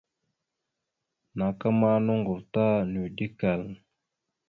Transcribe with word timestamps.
Naaka 1.37 1.67
ma 1.79 1.89
nòŋgov 2.05 2.41
ta 2.53 2.65
nʉʉde 2.91 3.25
kal. 3.39 3.61